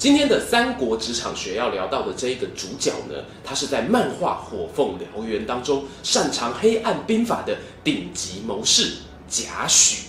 [0.00, 7.54] 今天的三国职场学要聊到的这一个主角呢，他是在漫画《火凤燎原》当中擅长黑暗兵法的
[7.84, 8.92] 顶级谋士
[9.28, 10.04] 贾诩。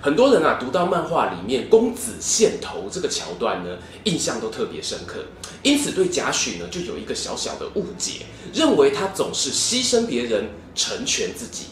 [0.00, 5.20] 很多人啊，读到漫画里面公子献头这个桥段呢，印象都特别深刻，
[5.62, 11.66] 因此对贾诩呢就有一个小小的误解，认为他总是牺牲别人成全自己。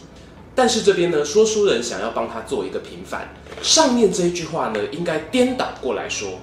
[0.54, 6.38] 但是这边呢，说书人想要帮他做一个平反，上面这一句话呢，应该颠倒过来说。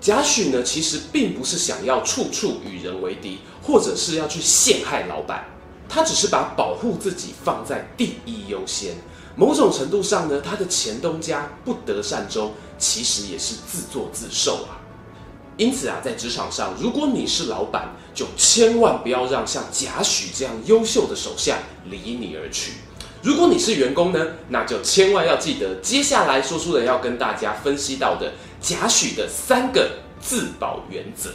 [0.00, 5.44] 贾诩呢，其实并不是想要处处与人为敌，或者是要去陷害老板，
[5.88, 8.94] 他只是把保护自己放在第一优先。
[9.34, 14.78] 某种程度上呢，他的前东家不得善终，其实也是自作自受啊。
[15.56, 21.58] 因此啊，在职场上，如果你是老板，就千万不要让像贾诩这样优秀的手下
[21.90, 22.72] 离你而去。
[23.22, 28.34] 如果你是员工呢，那就千万要记得，接下来说书人要跟大家分析到的。
[28.66, 31.30] 贾诩的三个自保原则。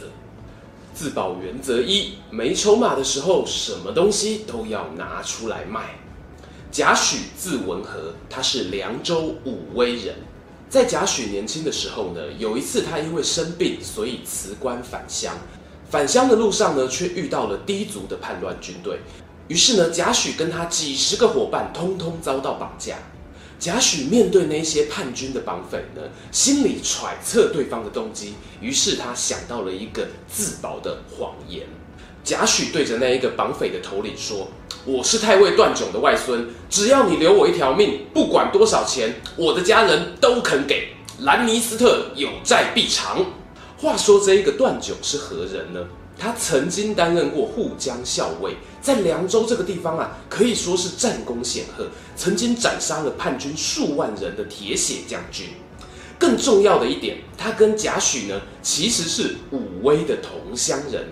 [0.92, 5.94] 自保原则一：没筹码的时候，什么东西都要拿出来卖。
[6.70, 10.14] 贾诩字文和，他是凉州武威人。
[10.68, 15.34] 在贾诩年轻的时候呢，有一次他因为生病，所以辞官返乡。
[15.88, 18.98] 返乡的路上呢，却遇到了氐族的叛乱军队。
[19.48, 22.98] 于是呢，贾诩跟他几十个伙伴，通通遭到绑架。
[23.62, 31.64] 贾诩面对那些叛军的绑匪呢，心里揣测对方的动机，于是他想到了一个自保的谎言。
[32.24, 34.48] 贾诩对着那一个绑匪的头领说
[34.84, 40.88] ：“我是太尉段炯的外孙，只要你留我一条命，不管多少钱，我的家人都肯给。
[41.20, 43.24] 兰尼斯特有债必偿。”
[43.78, 45.86] 话说这一个段炯是何人呢？
[46.18, 55.46] 他曾经担任过护江校尉，在凉州这个地方啊，可以说是战功显赫，曾经斩杀了叛军数万人的铁血将军。
[56.18, 61.08] 更重要的一点，他跟贾诩呢，其实是武威的同乡人。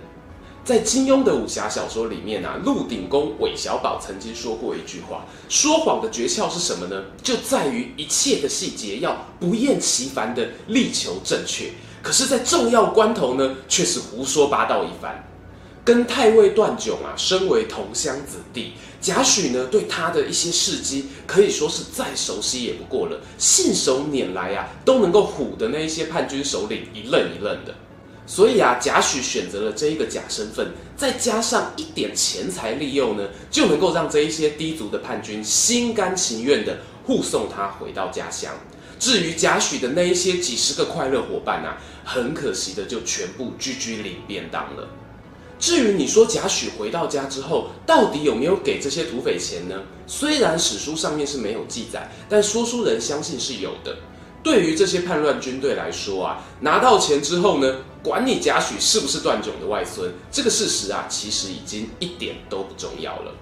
[0.62, 7.02] 在金庸的武侠小说里面啊，鹿鼎公韦小宝曾经说过一句话：说谎的诀窍是什么呢？
[7.22, 11.72] 就在于一切的细节要不厌其烦的力求正确。
[12.02, 15.26] 可是，在重要关头呢，却是胡说八道一番。
[15.84, 27.74] 跟太尉段炯啊，身为同乡子弟，贾诩呢，对他的一些事迹可以说是再熟悉也不过了，信手拈来啊，都能够唬得那一些叛军首领一愣一愣的。
[28.26, 38.52] 所以啊，贾诩选择了这一个假身份，再加上一点钱财利诱呢，就能够让这一些低族的叛军心甘情愿地护送他回到家乡。
[39.00, 44.86] 至于贾诩的那一些几十个快乐伙伴啊，很可惜的就全部居居领便当了。
[45.58, 49.74] 至于你说贾诩回到家之后，到底有没有给这些土匪钱呢？
[50.06, 53.96] 虽然史书上面是没有记载，但说书人相信是有的。
[54.42, 63.32] 对于这些叛乱军队来说啊，拿到钱之后呢，管你贾诩是不是段炯的外孙，这个事实啊，其实已经一点都不重要了。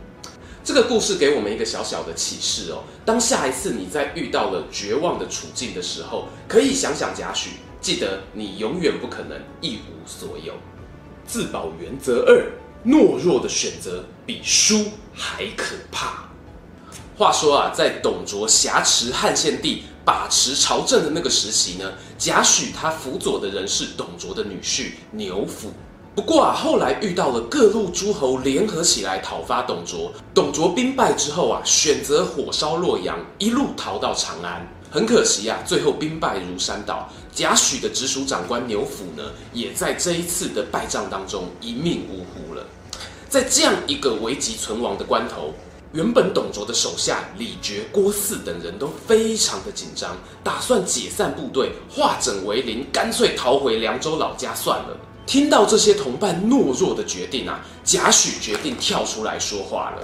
[0.68, 2.84] 这个故事给我们一个小小的启示哦。
[3.02, 7.46] 当下一次你在遇到了绝望的处境的时候，可以想想贾诩，
[7.80, 10.52] 记得你永远不可能一无所有。
[11.26, 12.52] 自保原则二：
[12.84, 16.28] 懦弱的选择比输还可怕。
[17.16, 25.72] 话说啊，在董卓挟持汉献帝、把持朝政的那个时期呢，贾诩他辅佐的人是董卓的女婿牛辅。
[26.18, 34.66] 不过啊，后来遇到了各路诸侯联合起来讨伐董卓，董卓兵败之后啊，选择火烧洛阳，一路逃到长安。
[34.90, 37.08] 很可惜啊，最后兵败如山倒。
[37.32, 42.66] 贾诩的直属长官牛辅呢，也在这一次的败仗当中一命呜呼了。
[43.28, 45.54] 在这样一个危急存亡的关头，
[45.92, 54.96] 原本董卓的手下李傕、郭汜等人都非常的紧张，打算解散部队，化整为零，干脆逃回凉州老家算了。
[55.28, 60.02] 听到这些同伴懦弱的决定啊，贾诩决定跳出来说话了。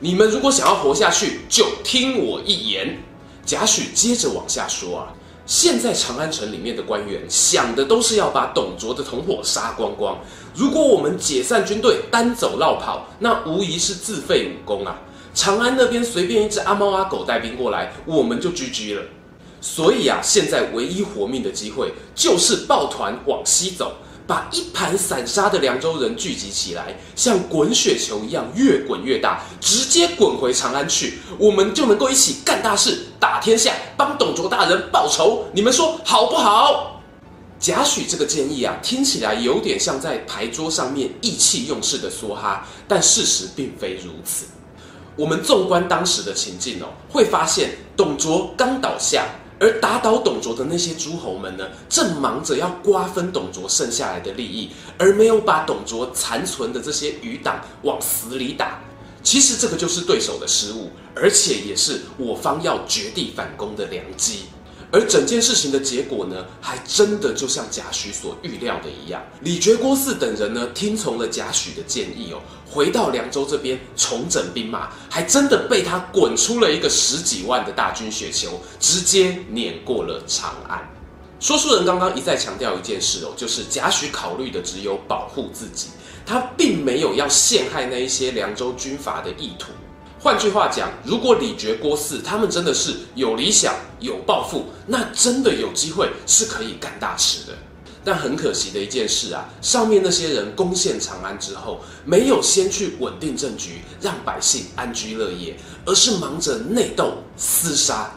[0.00, 2.98] 你们如果想要活下去，就听我一言。
[3.44, 5.14] 贾诩接着往下说啊，
[5.46, 10.18] 现在长安城里面的官员想的都是要把董卓的同伙杀光光。
[10.52, 14.98] 如果我们解散军队，单走落跑，那无疑是自废武功啊。
[15.32, 19.02] 长安那边随便一只阿猫阿狗带兵过来，我们就 GG 了。
[19.60, 23.98] 所以啊，现在唯一活命的机会就是抱团往西走。
[24.26, 35.44] 把一盘散沙的凉州人聚集起来，像滚雪球一样越滚越大，直接滚回长安去，我们就能够一起干大事，打天下，帮董卓大人报仇。
[35.52, 37.00] 你们说好不好？
[37.58, 44.44] 贾诩这个建议啊，听起来有点像在牌桌上面意气用事的梭哈，但事实并非如此。
[45.16, 49.24] 我们纵观当时的情境哦，会发现董卓刚倒下，
[49.58, 58.80] 而打倒董卓的那些诸侯们呢，正忙着要瓜分董卓剩下来的利益，而没有把董卓残存的这些余党往死里打。
[59.22, 64.44] 其实这个就是对手的失误，而且也是我方要绝地反攻的良机。
[64.96, 80.80] 而整件事情的结果呢，还真的就像贾诩所预料的一样，李傕、郭汜等人呢，听从了贾诩的建议哦，回到凉州这边重整兵马，还真的被他滚出了一个十几万的大军雪球，直接碾过了长安。
[81.40, 85.88] 说书人刚刚一再强调一件事哦，就是贾诩考虑的只有保护自己，
[86.24, 89.72] 他并没有要陷害那一些凉州军阀的意图。
[90.18, 97.54] 换句话讲，如果李傕、郭汜他们真的是有理想、有抱负，那真的有机会是可以干大事的。
[98.04, 108.12] 但很可惜的一件事啊，上面那些人攻陷长安之后，没有先去稳定政局，让百姓安居乐业，而是忙着内斗、厮杀，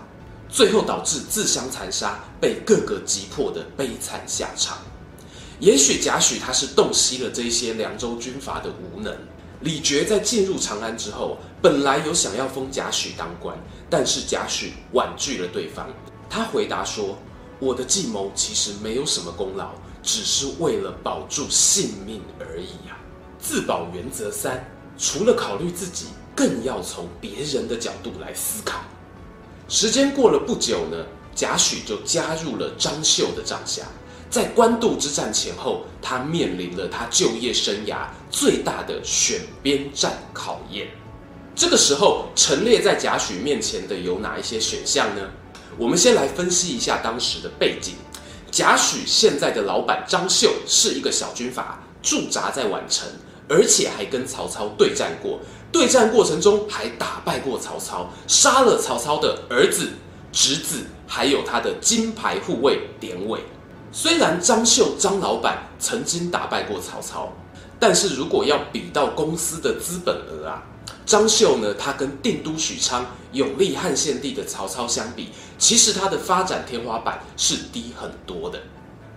[0.47, 4.77] 最后导致自相残杀，被各个击破的悲惨下场。
[5.59, 9.11] 也许贾诩他是洞悉了这些凉州军阀的无能。
[9.61, 13.57] 李傕在进入长安之后，本来有想要封贾诩当官，
[13.89, 15.87] 但是贾诩婉拒了对方。
[16.29, 17.17] 他回答说
[17.59, 19.71] ：“我的计谋其实没有什么功劳，
[20.03, 22.97] 只是为了保住性命而已呀。”
[23.39, 28.81] 自保原则三：除了考虑自己，更要从别人的角度来思考。
[29.67, 33.83] 时间过了不久呢，贾诩就加入了张绣的帐下。
[34.29, 40.87] 在官渡之战前后，他面临了他就业生涯最大的选边站考验。
[41.59, 45.21] 这个时候，陈列在贾诩面前的有哪一些选项呢？
[45.77, 47.95] 我们先来分析一下当时的背景。
[48.49, 53.09] 贾诩现在的老板张绣是一个小军阀，驻扎在宛城，
[53.49, 55.37] 而且还跟曹操对战过。
[55.69, 59.89] 对战过程中还打败过曹操，杀了曹操的儿子、
[60.31, 63.37] 侄子，还有他的金牌护卫典韦。
[63.91, 67.33] 虽然张绣张老板曾经打败过曹操，
[67.77, 70.63] 但是如果要比到公司的资本额啊，
[71.09, 78.61] 张绣呢，他跟定都许昌、永历汉献帝的曹操相比，其实他的发展天花板是低很多的。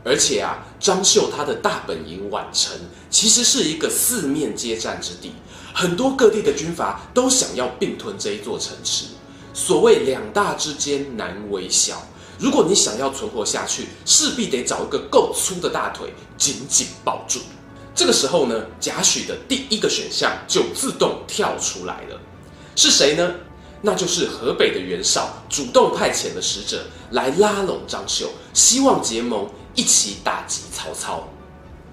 [0.02, 2.74] 而且啊，张绣他的大本营宛城
[3.10, 5.32] 其实是一个四面接战之地，
[5.74, 9.04] 很多各地的军阀都想要并吞这一座城池。
[9.52, 12.02] 所谓两大之间难为小。
[12.38, 17.40] 如果你想要存活下去，势必得找一个够粗的大腿紧紧抱住。
[17.94, 22.20] 这个时候呢，贾诩的第一个选项就自动跳出来了，
[22.74, 23.34] 是谁呢？
[23.82, 31.28] 那就是河北的袁绍主动派遣了使者来拉拢张绣，希望结盟一起打击曹操。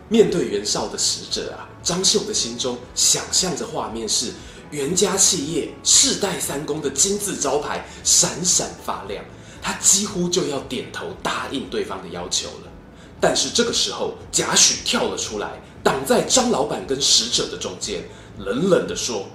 [0.08, 4.32] 面对袁绍的使者啊，张绣的心中想象着画面是
[4.72, 9.24] 袁家企业世代三公的金字招牌闪闪发亮。
[9.62, 12.72] 他几乎就要点头答应对方的要求了，
[13.22, 18.04] 但是这个时候，贾诩跳了出来，挡在张老板跟使者的中间，
[18.38, 19.28] 冷冷地说：“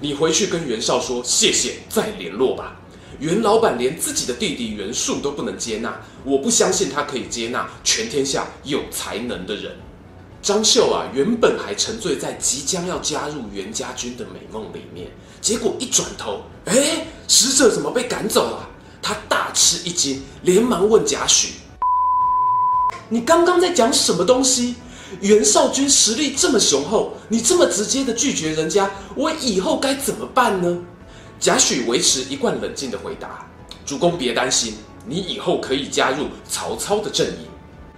[0.00, 2.76] 你回去跟袁绍说谢谢，再联络吧。
[3.18, 9.76] 袁老板连自己的弟弟袁术都不能接纳，我不相信他可以接纳全天下有才能的人。”
[10.42, 15.08] 张绣啊，原本还沉醉在即将要加入袁家军的美梦里面，
[15.40, 18.68] 结果一转头，哎，使者怎么被赶走了？
[19.02, 21.48] 他大吃一惊，连忙问贾诩
[23.08, 24.74] ：“你刚刚在讲什么东西？
[25.20, 30.78] 袁绍军实力这么雄厚，你这么直接的拒绝人家，我以后该怎么办呢？”
[31.38, 33.46] 贾诩维持一贯冷静的回答
[33.86, 34.74] ：“主公别担心，
[35.06, 37.46] 你以后可以加入曹操的阵营。”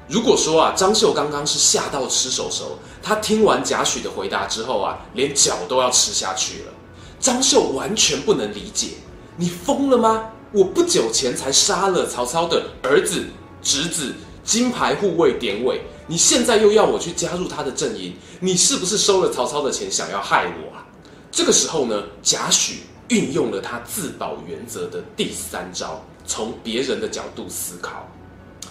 [0.07, 6.73] 如果说啊，张绣刚刚是吓到吃手手，他听完贾诩的回答之后啊，连脚都要吃下去了。
[7.21, 8.89] 张绣完全不能理解，
[9.37, 10.27] 你疯了吗？
[10.53, 13.27] 我不久前才杀了曹操的儿子、
[13.63, 14.15] 侄子、
[14.49, 20.87] 金牌护卫典韦，你现在又要我去加入他的阵营，你是不是收了曹操的钱想要害我啊？
[21.31, 22.77] 这个时候呢，贾诩
[23.09, 28.09] 运用了他自保原则的第三招，从别人的角度思考。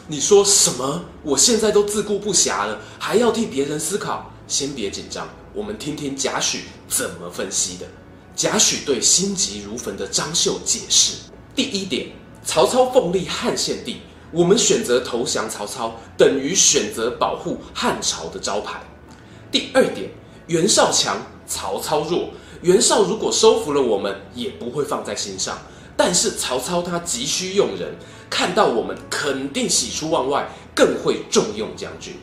[0.07, 1.05] 你说什么？
[1.21, 4.33] 我现在都自顾不暇了，还要替别人思考？
[4.47, 7.85] 先别紧张，我们听听贾诩怎么分析的。
[8.35, 11.17] 贾诩对心急如焚的张绣解释。
[11.55, 12.07] 第一点，
[12.43, 13.97] 曹操奉立汉献帝，
[14.37, 18.79] 我们选择投降曹操，等于选择保护汉朝的招牌。
[19.51, 20.11] 第二点，
[20.45, 21.17] 袁绍强，
[21.47, 22.29] 曹操弱。
[22.61, 25.57] 袁绍如果收服了我们，也不会放在心上。
[25.95, 27.95] 但是曹操他急需用人，
[28.29, 32.13] 看到我们肯定喜出望外，更会重用将军。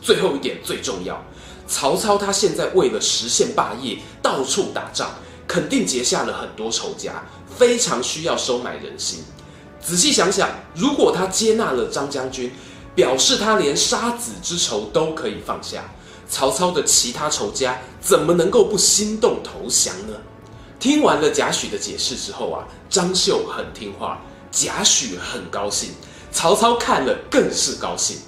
[0.00, 1.22] 最后一点最重要，
[1.66, 5.10] 曹操他现在为了实现霸业，到处打仗，
[5.46, 9.22] 肯定结下了很多仇家，非常需要收买人心。
[9.80, 12.52] 仔细想想，如果他接纳了张将军，
[12.94, 15.84] 表示他连杀子之仇都可以放下，
[16.28, 20.14] 曹操的其他仇家怎么能够不心动投降呢？
[20.80, 24.20] 听完了贾诩的解释之后啊，张绣很听话，
[24.50, 25.90] 贾诩很高兴，
[26.30, 28.18] 曹操看了更是高兴，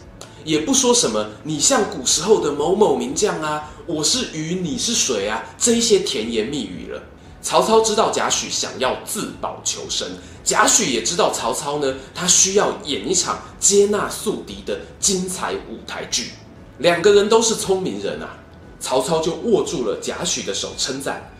[0.44, 7.02] 也不说什么“你像古时候的某某名将啊，我是鱼，你是水啊”这一些甜言蜜语了。
[7.42, 10.06] 曹操知道贾诩想要自保求生，
[10.44, 16.32] 贾诩也知道曹操呢，他需要演一场接纳宿敌的精彩舞台剧。
[16.78, 18.38] 两个人都是聪明人啊，
[18.78, 21.30] 曹操就握住了贾诩的手，称赞。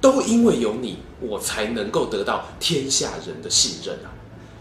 [0.00, 4.14] 都因为有你，我才能够得到天下人的信任啊！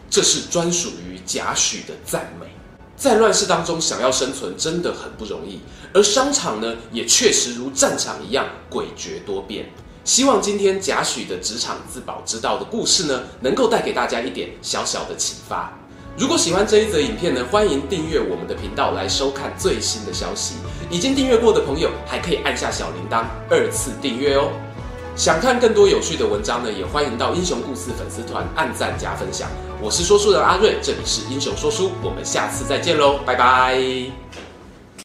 [0.10, 2.48] 这是专属于贾诩的赞美。
[2.96, 5.60] 在乱世当中，想要生存真的很不容易，
[5.94, 9.70] 而商场呢，也确实如战场一样诡谲多变。
[10.08, 15.70] 希望今天贾诩的职场自保之道的故事呢，能够带给大家一点小小的启发。
[16.18, 20.56] 如果喜欢这一则影片呢，欢迎订阅我们的频道来收看最新的消息。
[20.90, 24.50] 已经订阅过的朋友，还可以按下小铃铛二次订阅哦。
[25.18, 29.50] 想看更多有趣的文章呢，也欢迎到英雄故事粉丝团按赞加分享。
[29.82, 34.27] 我是说书人阿睿，这里是英雄说书，我们下次再见喽，拜拜。